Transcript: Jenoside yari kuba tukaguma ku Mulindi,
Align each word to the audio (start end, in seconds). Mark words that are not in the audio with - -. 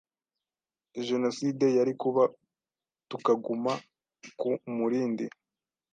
Jenoside 1.07 1.65
yari 1.77 1.93
kuba 2.01 2.23
tukaguma 3.09 3.73
ku 4.39 4.49
Mulindi, 4.75 5.25